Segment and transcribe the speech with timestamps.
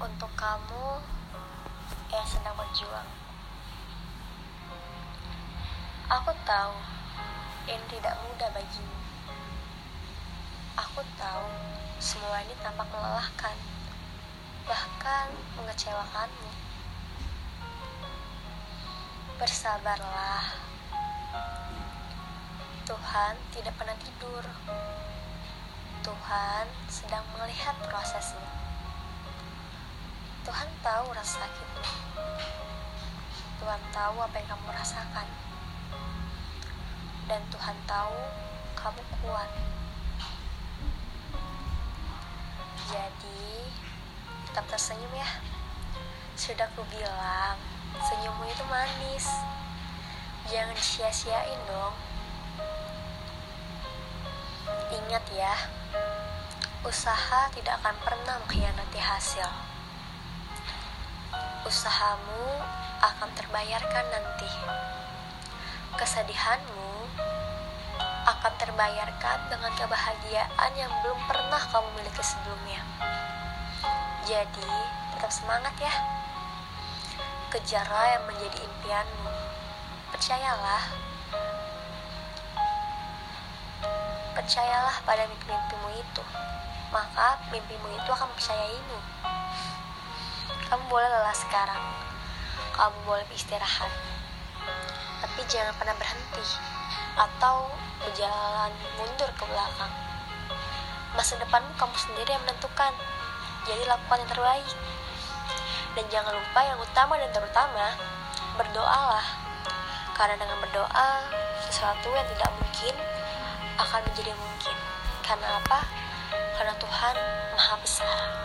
[0.00, 0.96] untuk kamu
[2.08, 3.04] yang sedang berjuang.
[6.08, 6.72] Aku tahu
[7.68, 8.96] ini tidak mudah bagimu.
[10.80, 11.46] Aku tahu
[12.00, 13.52] semua ini tampak melelahkan,
[14.64, 15.28] bahkan
[15.60, 16.50] mengecewakanmu.
[19.36, 20.56] Bersabarlah.
[22.88, 24.44] Tuhan tidak pernah tidur.
[26.00, 28.69] Tuhan sedang melihat prosesmu.
[30.50, 31.82] Tuhan tahu rasa sakitmu.
[33.62, 35.30] Tuhan tahu apa yang kamu rasakan.
[37.30, 38.18] Dan Tuhan tahu
[38.74, 39.46] kamu kuat.
[42.90, 43.70] Jadi,
[44.50, 45.30] tetap tersenyum ya.
[46.34, 47.54] Sudah ku bilang,
[48.10, 49.30] senyummu itu manis.
[50.50, 51.94] Jangan sia-siain dong.
[54.98, 55.54] Ingat ya,
[56.82, 59.70] usaha tidak akan pernah mengkhianati hasil.
[61.66, 62.60] Usahamu
[63.00, 64.50] akan terbayarkan nanti.
[65.96, 66.90] Kesedihanmu
[68.30, 72.80] akan terbayarkan dengan kebahagiaan yang belum pernah kamu miliki sebelumnya.
[74.24, 74.70] Jadi,
[75.16, 75.92] tetap semangat ya.
[77.50, 79.32] Kejarlah yang menjadi impianmu.
[80.14, 80.84] Percayalah.
[84.36, 86.24] Percayalah pada mimpi-mimpimu itu.
[86.94, 88.98] Maka mimpimu itu akan percayaimu.
[90.70, 91.82] Kamu boleh lelah sekarang.
[92.78, 93.90] Kamu boleh istirahat.
[95.18, 96.46] Tapi jangan pernah berhenti
[97.18, 99.90] atau berjalan mundur ke belakang.
[101.18, 102.94] Masa depanmu kamu sendiri yang menentukan.
[103.66, 104.70] Jadi lakukan yang terbaik.
[105.98, 107.86] Dan jangan lupa yang utama dan terutama,
[108.54, 109.26] berdoalah.
[110.14, 111.10] Karena dengan berdoa,
[111.66, 112.94] sesuatu yang tidak mungkin
[113.74, 114.76] akan menjadi mungkin.
[115.26, 115.82] Karena apa?
[116.54, 117.16] Karena Tuhan
[117.58, 118.40] Maha Besar.